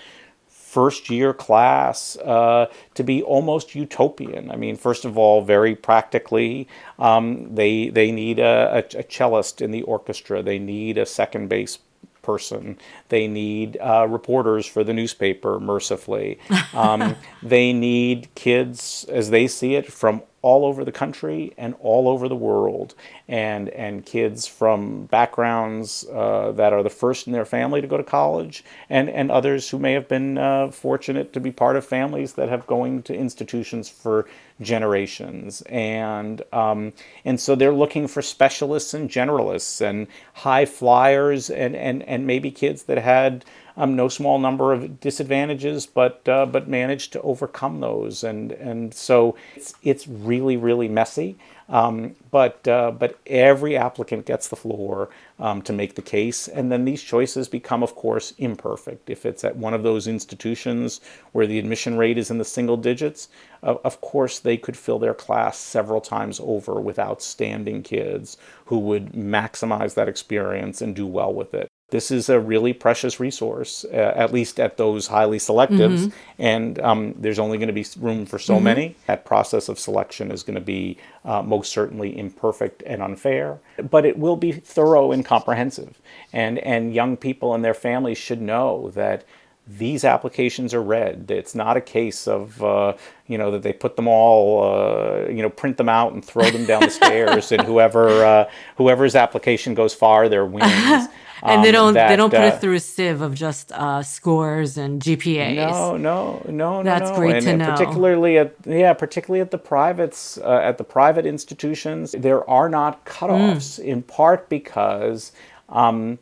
[0.68, 4.52] first year class uh, to be almost utopian.
[4.52, 6.68] I mean, first of all, very practically,
[7.00, 10.44] um, they they need a, a, a, cellist in the orchestra.
[10.44, 11.80] They need a second bass
[12.22, 12.78] person.
[13.08, 16.40] They need uh, reporters for the newspaper, mercifully.
[16.74, 22.08] Um, they need kids, as they see it, from all over the country and all
[22.08, 22.96] over the world,
[23.28, 27.98] and and kids from backgrounds uh, that are the first in their family to go
[27.98, 31.86] to college, and and others who may have been uh, fortunate to be part of
[31.86, 34.26] families that have going to institutions for
[34.62, 36.94] generations, and um,
[37.26, 42.52] and so they're looking for specialists and generalists and high flyers and and and maybe
[42.52, 43.44] kids that had
[43.78, 48.24] um, no small number of disadvantages, but uh, but managed to overcome those.
[48.24, 51.38] And and so it's it's really really messy.
[51.70, 56.72] Um, but uh, but every applicant gets the floor um, to make the case, and
[56.72, 59.10] then these choices become, of course, imperfect.
[59.10, 61.02] If it's at one of those institutions
[61.34, 63.28] where the admission rate is in the single digits,
[63.64, 68.80] uh, of course they could fill their class several times over with outstanding kids who
[68.80, 73.86] would maximize that experience and do well with it this is a really precious resource,
[73.86, 76.00] uh, at least at those highly selectives.
[76.00, 76.18] Mm-hmm.
[76.38, 78.64] And um, there's only going to be room for so mm-hmm.
[78.64, 78.96] many.
[79.08, 84.06] That process of selection is going to be uh, most certainly imperfect and unfair, but
[84.06, 86.02] it will be thorough and comprehensive.
[86.34, 89.24] And, and young people and their families should know that
[89.70, 91.30] these applications are read.
[91.30, 92.94] It's not a case of uh,
[93.28, 96.50] you know that they put them all uh, you know print them out and throw
[96.50, 101.08] them down the stairs, and whoever uh, whoever's application goes farther wins.
[101.44, 103.72] And um, they don't that, they don't put uh, it through a sieve of just
[103.72, 105.56] uh, scores and GPAs.
[105.56, 107.16] No, no, no, That's no.
[107.16, 107.72] great and, to and know.
[107.72, 113.06] Particularly at yeah, particularly at the privates, uh, at the private institutions, there are not
[113.06, 113.80] cutoffs.
[113.80, 113.86] Mm.
[113.86, 115.32] In part because.
[115.70, 116.20] Um,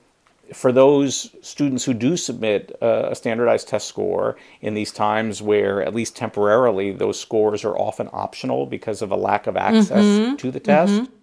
[0.54, 5.95] for those students who do submit a standardized test score in these times where, at
[5.95, 10.36] least temporarily, those scores are often optional because of a lack of access mm-hmm.
[10.36, 11.15] to the test, mm-hmm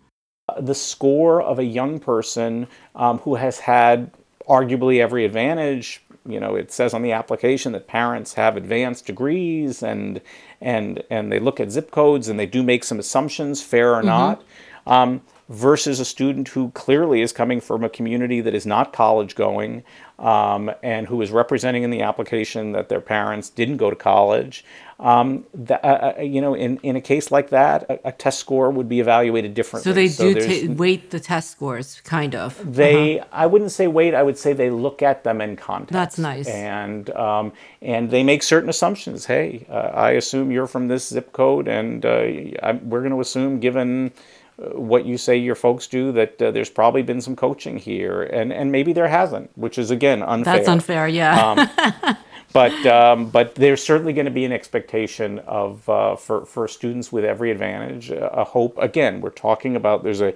[0.61, 4.11] the score of a young person um, who has had
[4.49, 9.83] arguably every advantage you know, it says on the application that parents have advanced degrees
[9.83, 10.21] and
[10.61, 13.99] and and they look at zip codes and they do make some assumptions, fair or
[13.99, 14.07] mm-hmm.
[14.07, 14.45] not.
[14.87, 19.35] Um, versus a student who clearly is coming from a community that is not college
[19.35, 19.85] going
[20.19, 24.65] um, and who is representing in the application that their parents didn't go to college.
[25.03, 28.39] Um, the, uh, uh, you know, in, in a case like that, a, a, test
[28.39, 29.91] score would be evaluated differently.
[29.91, 32.57] So they so do t- weight the test scores, kind of.
[32.65, 33.29] They, uh-huh.
[33.33, 34.15] I wouldn't say weight.
[34.15, 35.93] I would say they look at them in context.
[35.93, 36.47] That's nice.
[36.47, 39.27] And um, and they make certain assumptions.
[39.27, 43.59] Hey, uh, I assume you're from this zip code, and uh, we're going to assume,
[43.59, 44.13] given
[44.57, 48.53] what you say your folks do that uh, there's probably been some coaching here and
[48.53, 51.53] and maybe there hasn't which is again unfair that's unfair yeah
[52.07, 52.17] um,
[52.53, 57.13] but um, but there's certainly going to be an expectation of uh, for for students
[57.13, 60.35] with every advantage a hope again we're talking about there's a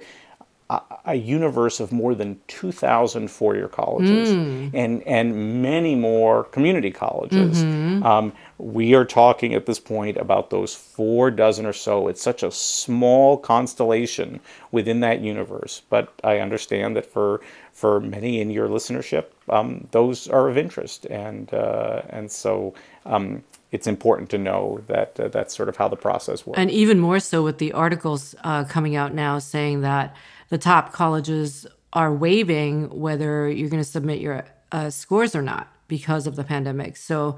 [1.05, 4.69] a, universe of more than 2,000 four-year colleges mm.
[4.73, 7.63] and and many more community colleges.
[7.63, 8.03] Mm-hmm.
[8.03, 12.09] Um, we are talking at this point about those four dozen or so.
[12.09, 17.39] It's such a small constellation within that universe, but I understand that for
[17.77, 22.73] for many in your listenership, um, those are of interest, and uh, and so.
[23.05, 26.57] Um, it's important to know that uh, that's sort of how the process works.
[26.57, 30.15] And even more so with the articles uh, coming out now saying that
[30.47, 35.67] the top colleges are waiving whether you're going to submit your uh, scores or not
[35.89, 36.95] because of the pandemic.
[36.95, 37.35] So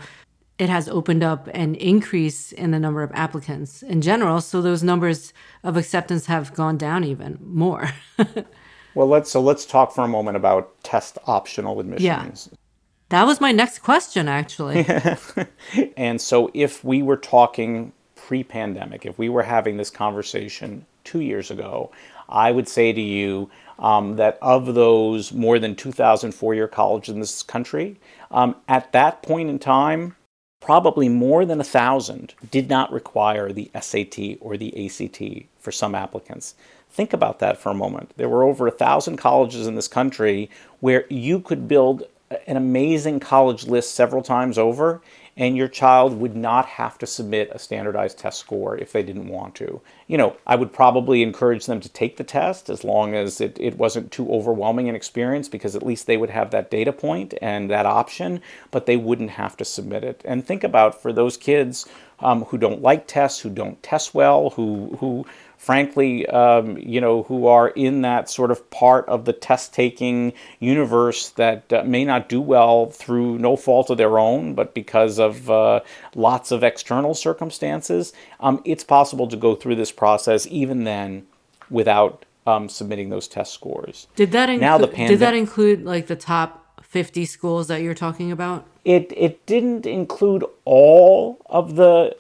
[0.60, 4.40] it has opened up an increase in the number of applicants in general.
[4.42, 7.90] So those numbers of acceptance have gone down even more.
[9.00, 12.50] well, let's so let's talk for a moment about test optional admissions.
[12.52, 12.58] Yeah.
[13.08, 14.86] That was my next question, actually.
[15.98, 21.22] and so, if we were talking pre pandemic, if we were having this conversation two
[21.22, 21.92] years ago,
[22.28, 27.14] I would say to you um, that of those more than 2,000 four year colleges
[27.14, 27.96] in this country,
[28.32, 30.18] um, at that point in time,
[30.60, 35.96] probably more than a thousand did not require the SAT or the ACT for some
[35.96, 36.56] applicants.
[37.00, 38.12] Think about that for a moment.
[38.18, 40.50] There were over a thousand colleges in this country
[40.82, 42.04] where you could build
[42.46, 45.02] an amazing college list several times over
[45.38, 49.30] and your child would not have to submit a standardized test score if they didn't
[49.30, 49.80] want to.
[50.08, 53.58] You know, I would probably encourage them to take the test as long as it,
[53.62, 57.34] it wasn't too overwhelming an experience because at least they would have that data point
[57.42, 60.22] and that option, but they wouldn't have to submit it.
[60.26, 61.88] And think about for those kids
[62.20, 65.26] um, who don't like tests, who don't test well, who, who
[65.60, 70.34] frankly, um, you know, who are in that sort of part of the test taking
[70.60, 75.20] universe that uh, may not do well through no fault of their own, but because
[75.20, 75.82] of uh,
[76.16, 81.28] lots of external circumstances, um, it's possible to go through this process even then
[81.70, 84.08] without um, submitting those test scores.
[84.16, 84.62] Did that include?
[84.62, 88.66] Now the did that include like the top 50 schools that you're talking about?
[88.86, 92.16] It it didn't include all of the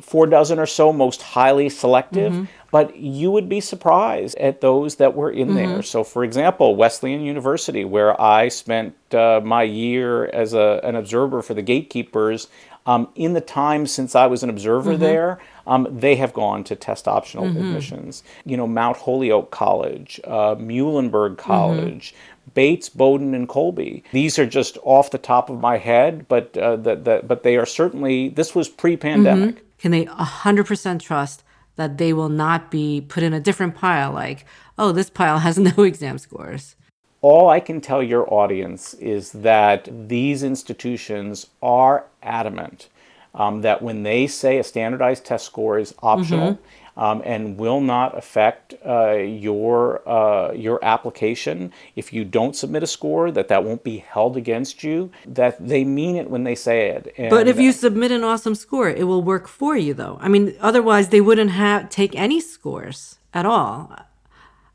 [0.00, 2.44] four dozen or so most highly selective, mm-hmm.
[2.70, 5.56] but you would be surprised at those that were in mm-hmm.
[5.56, 5.82] there.
[5.82, 11.42] So, for example, Wesleyan University, where I spent uh, my year as a, an observer
[11.42, 12.48] for the gatekeepers,
[12.86, 15.02] um, in the time since I was an observer mm-hmm.
[15.02, 17.58] there, um, they have gone to test optional mm-hmm.
[17.58, 18.22] admissions.
[18.46, 21.50] You know, Mount Holyoke College, uh, Muhlenberg mm-hmm.
[21.50, 22.14] College,
[22.54, 24.04] Bates, Bowden, and Colby.
[24.12, 27.56] These are just off the top of my head, but uh, the, the, but they
[27.56, 28.28] are certainly.
[28.28, 29.56] This was pre-pandemic.
[29.56, 29.64] Mm-hmm.
[29.78, 31.44] Can they 100% trust
[31.76, 34.12] that they will not be put in a different pile?
[34.12, 34.44] Like,
[34.76, 36.76] oh, this pile has no exam scores.
[37.20, 42.88] All I can tell your audience is that these institutions are adamant
[43.34, 46.62] um, that when they say a standardized test score is optional, mm-hmm
[46.98, 52.86] um, and will not affect uh, your uh, your application if you don't submit a
[52.86, 53.30] score.
[53.30, 55.10] That that won't be held against you.
[55.24, 57.14] That they mean it when they say it.
[57.16, 60.18] And but if you submit an awesome score, it will work for you, though.
[60.20, 63.94] I mean, otherwise they wouldn't have take any scores at all.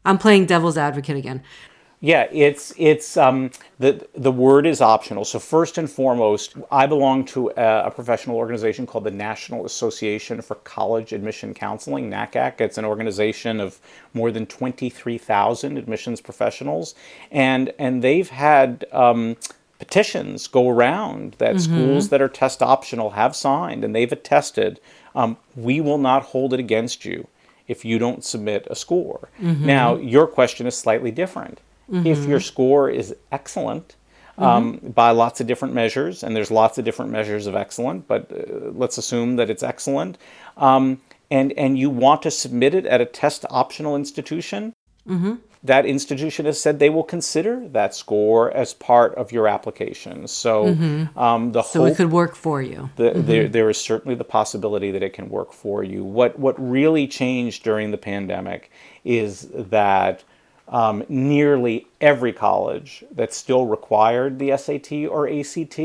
[0.05, 1.43] I'm playing devil's advocate again.
[2.03, 5.23] Yeah, it's it's um, the the word is optional.
[5.23, 10.41] So first and foremost, I belong to a, a, professional organization called the National Association
[10.41, 12.59] for College Admission Counseling (NACAC).
[12.59, 13.79] It's an organization of
[14.13, 16.93] more than twenty three thousand admissions professionals,
[17.31, 18.85] and and they've had.
[18.91, 19.37] Um,
[19.79, 21.73] petitions go around that mm-hmm.
[21.73, 24.79] schools that are test optional have signed and they've attested
[25.13, 27.27] um, we will not hold it against you
[27.67, 29.27] if you don't submit a score.
[29.41, 29.65] Mm-hmm.
[29.65, 31.59] Now, your question is slightly different
[31.91, 32.07] Mm-hmm.
[32.07, 33.95] If your score is excellent,
[34.37, 34.89] um, mm-hmm.
[34.89, 38.71] by lots of different measures, and there's lots of different measures of excellent, but uh,
[38.71, 40.17] let's assume that it's excellent,
[40.57, 44.73] um, and and you want to submit it at a test optional institution,
[45.07, 45.35] mm-hmm.
[45.63, 50.27] that institution has said they will consider that score as part of your application.
[50.27, 50.67] So
[51.15, 52.89] um, the whole So hope it could work for you.
[52.95, 56.03] the, there, there is certainly the possibility that it can work for you.
[56.03, 58.71] What what really changed during the pandemic
[59.03, 60.23] is that
[60.73, 65.79] um, nearly every college that still required the SAT or ACT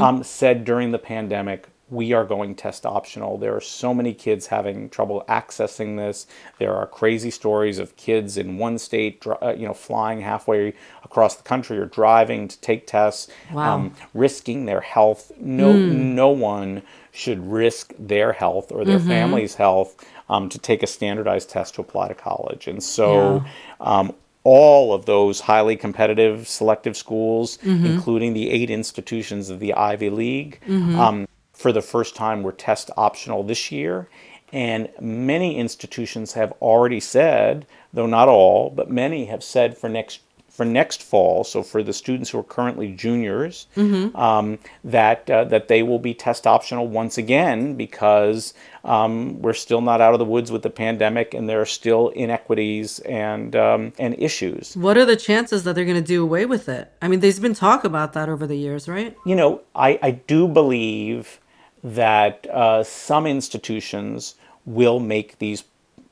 [0.00, 3.36] um, said during the pandemic, we are going test optional.
[3.36, 6.26] There are so many kids having trouble accessing this.
[6.58, 10.72] There are crazy stories of kids in one state, uh, you know, flying halfway
[11.04, 13.90] across the country or driving to take tests, Wow.
[14.14, 15.32] risking their health.
[15.38, 16.82] No, no one
[17.12, 21.80] should risk their health or their family's health um, to take a standardized test to
[21.82, 22.66] apply to college.
[22.66, 23.44] And so,
[23.80, 30.10] um, all of those highly competitive selective schools, including the eight institutions of the Ivy
[30.10, 30.58] League,
[30.98, 34.08] um, for the first time were test optional this year.
[34.52, 40.20] And many institutions have already said, though not all, but many have said for next
[40.52, 43.66] for next fall, so for the students who are currently juniors,
[44.14, 48.52] um, that uh, that they will be test optional once again because
[48.84, 52.10] um, we're still not out of the woods with the pandemic, and there are still
[52.10, 54.76] inequities and um, and issues.
[54.76, 56.92] What are the chances that they're going to do away with it?
[57.00, 59.16] I mean, there's been talk about that over the years, right?
[59.24, 61.40] you know, I, I do believe
[61.82, 64.34] that uh, some institutions
[64.66, 65.64] will make these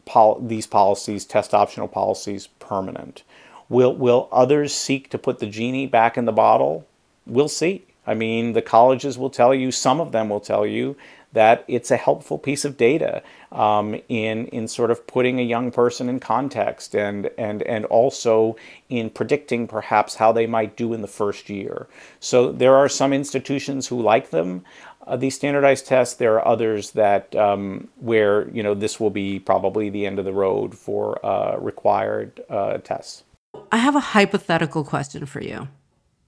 [0.06, 3.22] pol- these policies, test optional policies, permanent.
[3.70, 6.86] Will will others seek to put the genie back in the bottle?
[7.24, 7.84] We'll see.
[8.06, 9.70] I mean, the colleges will tell you.
[9.70, 10.96] Some of them will tell you
[11.32, 15.70] that it's a helpful piece of data um, in in sort of putting a young
[15.70, 18.56] person in context and and and also
[18.88, 21.86] in predicting perhaps how they might do in the first year.
[22.18, 24.64] So there are some institutions who like them.
[25.06, 26.16] Uh, these standardized tests.
[26.16, 30.24] There are others that um, where you know this will be probably the end of
[30.24, 33.22] the road for uh, required uh, tests.
[33.72, 35.68] I have a hypothetical question for you.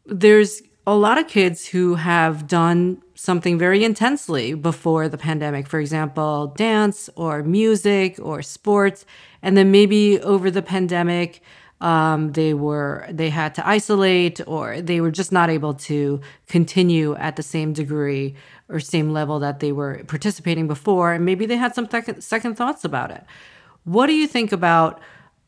[0.07, 5.79] There's a lot of kids who have done something very intensely before the pandemic, for
[5.79, 9.05] example, dance or music or sports.
[9.43, 11.41] And then maybe over the pandemic,
[11.81, 17.17] um, they were they had to isolate or they were just not able to continue
[17.17, 18.37] at the same degree
[18.69, 22.55] or same level that they were participating before and maybe they had some second, second
[22.55, 23.25] thoughts about it
[23.83, 25.01] what do you think about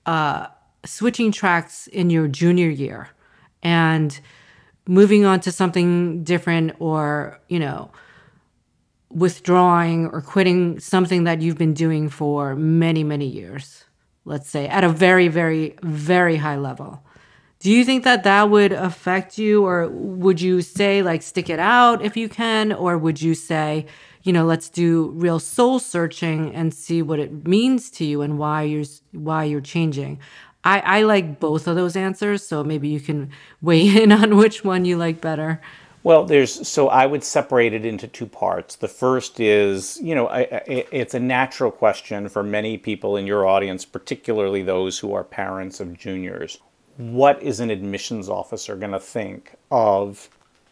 [0.07, 0.49] uh,
[0.85, 3.09] switching tracks in your junior year
[3.63, 4.21] and
[4.87, 7.91] moving on to something different or you know
[9.11, 13.85] withdrawing or quitting something that you've been doing for many many years
[14.25, 17.03] let's say at a very very very high level.
[17.61, 21.59] Do you think that that would affect you or would you say like stick it
[21.59, 23.87] out if you can or would you say
[24.23, 28.39] you know let's do real soul searching and see what it means to you and
[28.39, 30.19] why you're why you're changing
[30.65, 33.31] i i like both of those answers so maybe you can
[33.63, 35.61] weigh in on which one you like better
[36.05, 38.77] Well, there's so I would separate it into two parts.
[38.77, 43.27] The first is, you know, I, I, it's a natural question for many people in
[43.27, 46.59] your audience, particularly those who are parents of juniors.
[46.99, 50.29] What is an admissions officer going to think of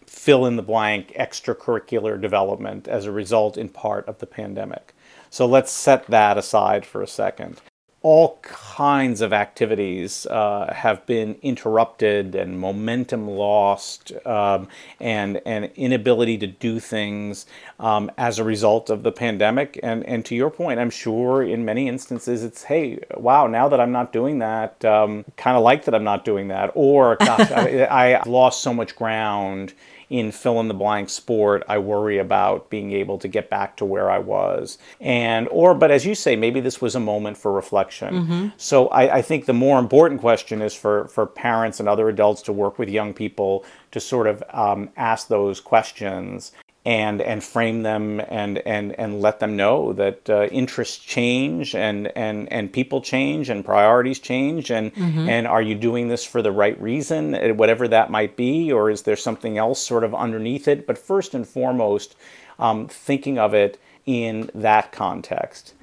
[0.07, 4.93] fill in the blank extracurricular development as a result in part of the pandemic?
[5.30, 7.62] So let's set that aside for a second.
[8.03, 16.38] All kinds of activities uh, have been interrupted and momentum lost um, and, and inability
[16.38, 17.46] to do things
[17.78, 19.78] um, as a result of the pandemic.
[19.82, 23.80] And, and to your point, I'm sure in many instances it's, hey, wow, now that
[23.80, 26.72] I'm not doing that, um, kind of like that I'm not doing that.
[26.74, 29.74] Or, gosh, I, I lost so much ground
[30.12, 33.84] in fill in the blank sport i worry about being able to get back to
[33.84, 34.78] where i was.
[35.00, 38.14] And or but as you say maybe this was a moment for reflection.
[38.56, 42.42] So I, I think the more important question is for for parents and other adults
[42.42, 46.52] to work with young people to sort of um, ask those questions
[46.85, 52.09] and and frame them and and and let them know that uh, interests change and
[52.16, 54.91] and and people change and priorities change and
[55.28, 58.91] and are you doing this for the right reason uh, whatever that might be or
[58.91, 60.87] is there something else sort of underneath it?
[60.87, 62.16] But first and foremost
[62.59, 65.74] um, thinking of it in that context.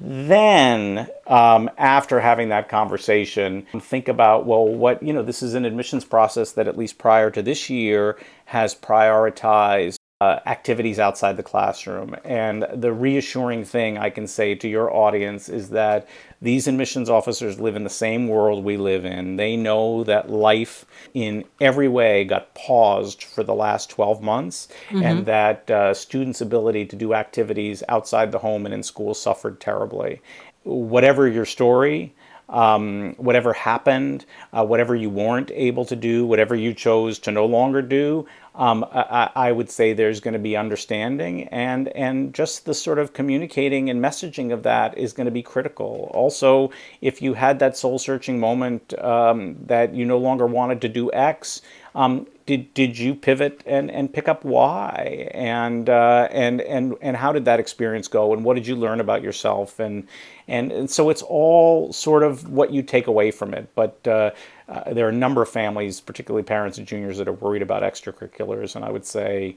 [0.00, 5.66] Then um, after having that conversation think about well what you know this is an
[5.66, 11.42] admissions process that at least prior to this year has prioritized uh, activities outside the
[11.42, 12.14] classroom.
[12.24, 16.06] And the reassuring thing I can say to your audience is that
[16.42, 19.36] these admissions officers live in the same world we live in.
[19.36, 24.68] They know that life in every way got paused for the last 12 months
[25.04, 29.58] and that uh, students' ability to do activities outside the home and in school suffered
[29.58, 30.20] terribly.
[30.64, 32.14] Whatever your story,
[32.50, 37.46] um, whatever happened, uh, whatever you weren't able to do, whatever you chose to no
[37.46, 42.64] longer do, um, I, I, would say there's going to be understanding and and just
[42.64, 46.10] the sort of communicating and messaging of that is going to be critical.
[46.12, 46.70] Also,
[47.00, 51.12] if you had that soul searching moment um, that you no longer wanted to do
[51.12, 51.62] X,
[51.94, 55.30] um, did did you pivot and, and pick up why?
[55.30, 58.32] And uh, and and and how did that experience go?
[58.32, 59.78] And what did you learn about yourself?
[59.78, 60.08] And
[60.48, 63.70] and, and so it's all sort of what you take away from it.
[63.76, 64.32] But uh,
[64.68, 67.84] uh, there are a number of families particularly parents and juniors that are worried about
[67.84, 68.74] extracurriculars.
[68.74, 69.56] And I would say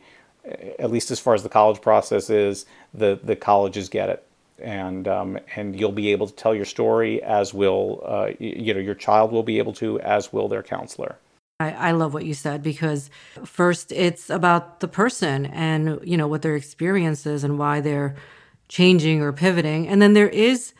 [0.78, 4.24] at least as far as the college process is the the colleges get it.
[4.60, 8.80] And um, and you'll be able to tell your story as will uh, you know
[8.80, 11.18] your child will be able to as will their counselor
[11.60, 13.10] I, I love what you said because
[13.46, 18.16] first it's about the person and you know what their experience is and why they're
[18.68, 19.88] changing or pivoting.
[19.88, 20.74] And then there is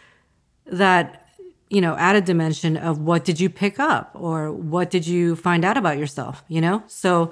[0.66, 1.28] that,
[1.70, 5.64] you know, added dimension of what did you pick up or what did you find
[5.64, 6.84] out about yourself, you know?
[6.88, 7.32] So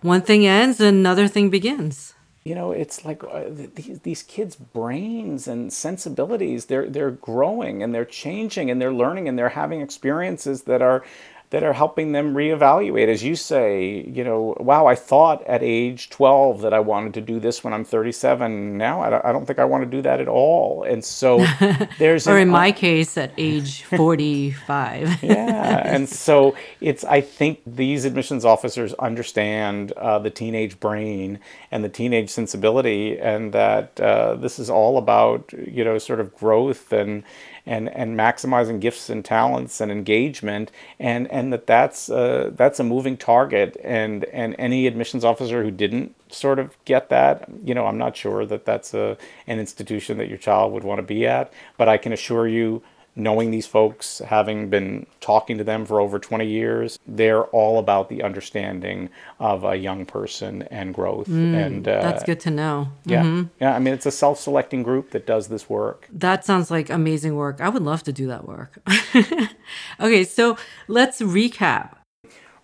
[0.00, 5.46] one thing ends, another thing begins you know it's like uh, these, these kids brains
[5.46, 10.62] and sensibilities they're they're growing and they're changing and they're learning and they're having experiences
[10.62, 11.04] that are
[11.50, 13.08] that are helping them reevaluate.
[13.08, 17.20] As you say, you know, wow, I thought at age 12 that I wanted to
[17.20, 18.78] do this when I'm 37.
[18.78, 20.84] Now I don't think I want to do that at all.
[20.84, 21.44] And so
[21.98, 22.28] there's.
[22.28, 25.22] or in my case, at age 45.
[25.24, 25.82] yeah.
[25.84, 31.40] And so it's, I think these admissions officers understand uh, the teenage brain
[31.72, 36.34] and the teenage sensibility, and that uh, this is all about, you know, sort of
[36.36, 37.24] growth and,
[37.66, 42.84] and and maximizing gifts and talents and engagement and and that that's uh, that's a
[42.84, 43.78] moving target.
[43.82, 48.16] And and any admissions officer who didn't sort of get that you know I'm not
[48.16, 49.16] sure that that's a
[49.46, 52.82] an institution that your child would want to be at but I can assure you
[53.16, 58.08] knowing these folks, having been talking to them for over 20 years, they're all about
[58.08, 61.28] the understanding of a young person and growth.
[61.28, 62.88] Mm, and uh, that's good to know.
[63.04, 63.48] Yeah, mm-hmm.
[63.60, 63.74] yeah.
[63.74, 66.08] I mean, it's a self-selecting group that does this work.
[66.12, 67.60] That sounds like amazing work.
[67.60, 68.78] I would love to do that work.
[70.00, 70.56] okay, so
[70.88, 71.99] let's recap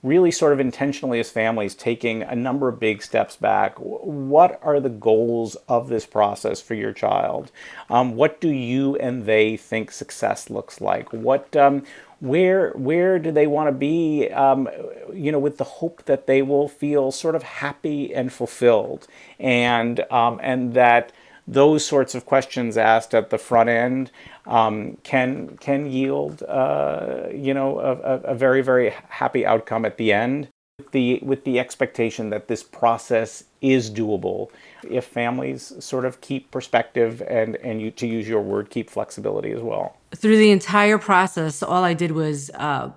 [0.06, 3.76] really sort of intentionally as families taking a number of big steps back.
[3.78, 7.50] What are the goals of this process for your child?
[7.90, 11.12] Um, what do you and they think success looks like?
[11.12, 11.82] What um,
[12.20, 14.28] where where do they want to be?
[14.28, 14.68] Um,
[15.12, 19.06] you know, with the hope that they will feel sort of happy and fulfilled,
[19.38, 21.12] and um, and that
[21.48, 24.10] those sorts of questions asked at the front end
[24.46, 30.12] um, can can yield uh, you know a, a, very very happy outcome at the
[30.12, 30.48] end.
[30.78, 34.50] With the with the expectation that this process is doable
[34.88, 39.52] if families sort of keep perspective and and you to use your word keep flexibility
[39.52, 39.96] as well.
[40.14, 42.90] Through the entire process all i did was uh,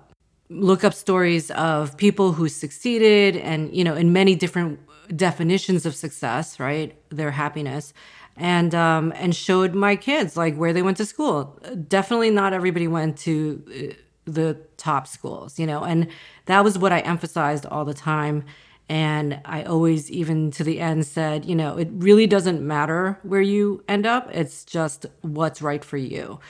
[0.50, 4.78] look up stories of people who succeeded and you know in many different
[5.16, 6.94] definitions of success right?
[7.08, 7.94] Their happiness
[8.40, 11.60] and um, and showed my kids like where they went to school.
[11.86, 16.08] Definitely not everybody went to uh, the top schools, you know, and
[16.46, 18.44] that was what I emphasized all the time.
[18.88, 23.40] And I always, even to the end, said, you know, it really doesn't matter where
[23.42, 24.28] you end up.
[24.32, 26.40] It's just what's right for you.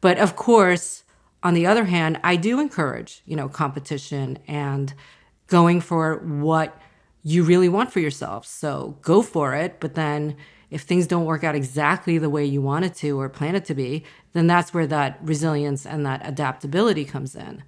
[0.00, 1.04] But of course,
[1.42, 4.94] on the other hand, I do encourage, you know, competition and
[5.48, 6.80] going for what
[7.22, 8.46] you really want for yourself.
[8.46, 10.36] So go for it, but then
[10.70, 13.64] if things don't work out exactly the way you want it to or plan it
[13.66, 17.62] to be, then that's where that resilience and that adaptability comes in.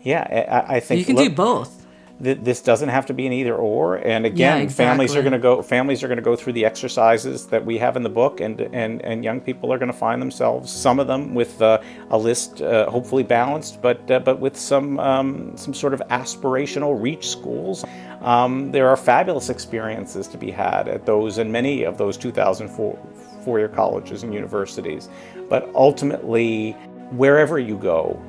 [0.00, 1.86] Yeah, I, I think so you can look, do both.
[2.22, 3.96] Th- this doesn't have to be an either or.
[3.96, 4.84] And again, yeah, exactly.
[4.84, 5.62] families are going to go.
[5.62, 8.60] Families are going to go through the exercises that we have in the book, and
[8.60, 10.70] and and young people are going to find themselves.
[10.72, 14.98] Some of them with uh, a list, uh, hopefully balanced, but uh, but with some
[14.98, 17.84] um, some sort of aspirational reach schools.
[18.20, 22.98] Um, there are fabulous experiences to be had at those and many of those 2004
[23.44, 25.08] four-year colleges and universities.
[25.48, 26.72] But ultimately,
[27.12, 28.20] wherever you go,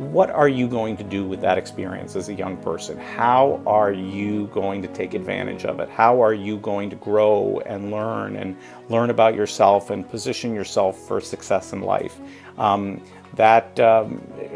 [0.00, 2.96] what are you going to do with that experience as a young person?
[2.96, 5.90] How are you going to take advantage of it?
[5.90, 8.56] How are you going to grow and learn and
[8.88, 12.18] learn about yourself and position yourself for success in life?
[12.56, 13.02] Um,
[13.34, 14.12] that um,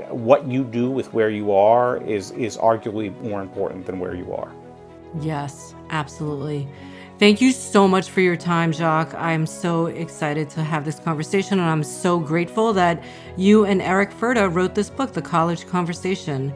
[0.08, 4.32] what you do with where you are is is arguably more important than where you
[4.32, 4.50] are.
[5.20, 6.66] Yes, absolutely.
[7.24, 9.14] Thank you so much for your time, Jacques.
[9.14, 13.02] I'm so excited to have this conversation, and I'm so grateful that
[13.38, 16.52] you and Eric Furda wrote this book, The College Conversation.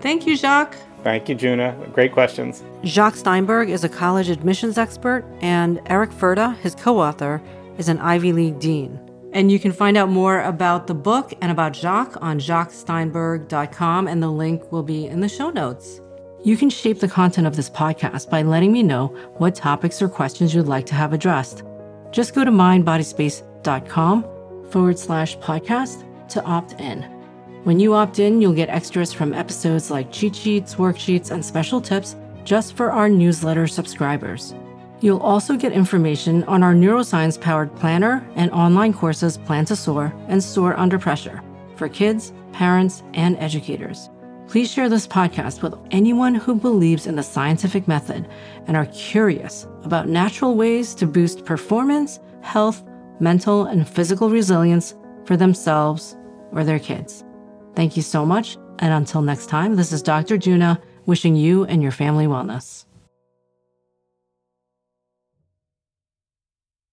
[0.00, 0.76] Thank you, Jacques.
[1.04, 1.76] Thank you, Juna.
[1.92, 2.64] Great questions.
[2.82, 7.40] Jacques Steinberg is a college admissions expert, and Eric Furda, his co author,
[7.78, 8.98] is an Ivy League dean.
[9.32, 14.20] And you can find out more about the book and about Jacques on jacquessteinberg.com, and
[14.20, 16.00] the link will be in the show notes.
[16.42, 20.08] You can shape the content of this podcast by letting me know what topics or
[20.08, 21.64] questions you'd like to have addressed.
[22.12, 24.24] Just go to mindbodyspace.com
[24.70, 27.02] forward slash podcast to opt in.
[27.64, 31.80] When you opt in, you'll get extras from episodes like cheat sheets, worksheets, and special
[31.80, 34.54] tips just for our newsletter subscribers.
[35.00, 40.14] You'll also get information on our neuroscience powered planner and online courses Plan to Soar
[40.28, 41.42] and Soar Under Pressure
[41.76, 44.08] for kids, parents, and educators.
[44.50, 48.28] Please share this podcast with anyone who believes in the scientific method
[48.66, 52.82] and are curious about natural ways to boost performance, health,
[53.20, 56.16] mental, and physical resilience for themselves
[56.50, 57.22] or their kids.
[57.76, 58.56] Thank you so much.
[58.80, 60.36] And until next time, this is Dr.
[60.36, 62.86] Juna wishing you and your family wellness.